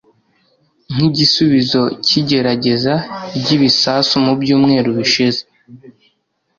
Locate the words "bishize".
4.97-5.41